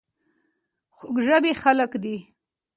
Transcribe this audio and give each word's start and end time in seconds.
خوږ 0.95 1.15
ژبې 1.25 1.51
خلک 1.61 1.91
دي. 2.03 2.17